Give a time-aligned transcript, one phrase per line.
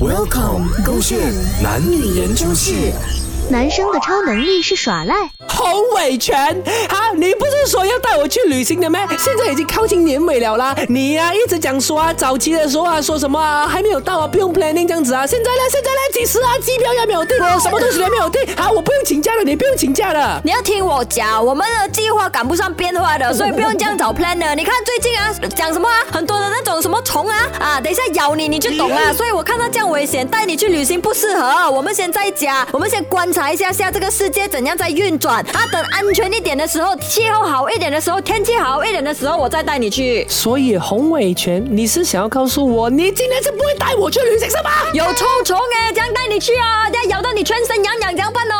[0.00, 1.18] Welcome，勾选
[1.62, 2.92] 男女研究室。
[3.50, 5.14] 男生的超能力是耍赖。
[5.48, 6.36] 洪伟全，
[6.88, 9.00] 哈，你不是说要带我去旅行的吗？
[9.18, 20.40] 现在已经靠近年尾了啦，你呀、一直讲说啊，早期的时候啊，说什么啊，还没有到啊，不用 planning 这样子啊，现在呢，现在呢，几时啊，机票也没有订哦，什么东西也没有订，啊，我不用请假了，你不用请假了。
[20.44, 24.54] 你要听我讲，我们的计划赶不上变化的，所以不用这样找 plan 的。
[24.54, 27.47] 你看最近啊，讲什么啊，很多的那种什么虫啊
[27.78, 29.14] 啊，等一下咬你你就懂了。
[29.14, 31.70] 所以我看到这样危险，带你去旅行不适合。
[31.70, 35.36] 我们先在家，我们先观察一下下这个世界怎样在运转。
[35.52, 40.26] 啊，等安全一点的时候，气候好一点的时候，天气好一点的时候，我再带你去。
[40.28, 44.70] 所以洪伟全，你是想要告诉我，你今天是不会带我去旅行是吗？
[44.92, 48.57] 有臭虫哎，这样带你去啊，这样咬到你全身痒痒，怎样办哦？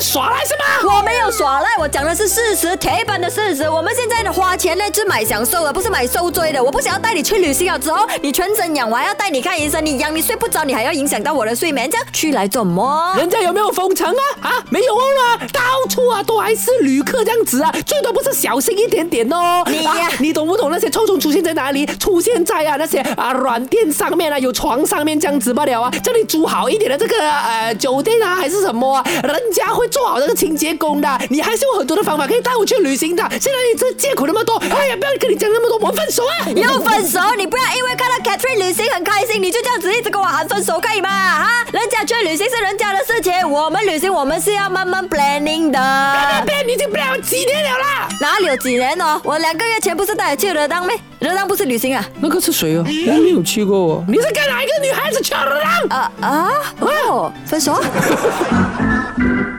[0.00, 0.94] 耍赖是吗？
[0.96, 3.68] 我没有耍赖，我讲的是事实，铁板的事实。
[3.68, 6.62] 我们现在的花钱呢是买享受的，不是买受罪的。
[6.62, 13.14] 我不想要带你去旅行了之后，你全身痒，我还要带你看医生，你痒你睡不着，你还要影响到我的睡眠，这样去来做么？
[13.16, 14.48] 人家有没有封城啊？
[14.48, 19.62] 啊，没有啊，到处啊都还是旅客这样子啊，最多不是小心一点点哦。
[19.66, 21.84] 你呀啊你懂不懂那些臭虫出现在哪里？
[21.98, 25.90] 出现在啊那些啊软垫上面啊，有床上面这样子罢了啊。
[26.02, 31.08] 叫你租好一点的这个呃酒店啊，还是什么啊，人家会做好这个清洁工的。
[31.30, 33.22] 你还是有很多的方法可以带我去旅行的。
[33.30, 36.48] 现在你这借口那么多，哎呀，不要跟你讲那么多，我们分手啊！
[36.54, 41.08] 要分手，你不要因为看到 Catherine 旅行很开心，你就这样子一直跟我喊分手，可以吗？
[41.08, 45.78] 哈，人家去旅行是人家的事情，我们旅行我们是要慢慢 planning 的。
[45.78, 48.08] 那边你已经不了几年了啦。
[48.20, 49.20] 哪里有几年哦？
[49.24, 50.96] 我两个月前不是带你去热当咩？
[51.18, 52.04] 热浪不是旅行啊？
[52.20, 52.84] 那个是谁啊？
[52.86, 54.04] 我没有去过哦。
[54.08, 55.62] 你是跟哪一个女孩子去了？
[55.90, 56.50] 啊啊
[56.80, 57.82] 哦，分手啊？